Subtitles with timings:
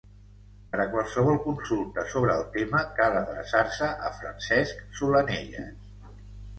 [0.69, 5.91] Per a qualsevol consulta sobre el tema cal adreçar-se a Francesc Solanelles.